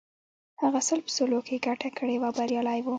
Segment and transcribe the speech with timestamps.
[0.61, 2.87] هغه سل په سلو کې ګټه کړې وه او بریالی و